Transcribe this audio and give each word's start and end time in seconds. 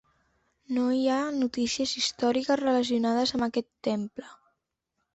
No 0.77 0.85
hi 0.99 1.03
ha 1.15 1.17
notícies 1.35 1.95
històriques 2.03 2.59
relacionades 2.65 3.37
amb 3.39 3.49
aquest 3.51 3.73
temple. 3.93 4.31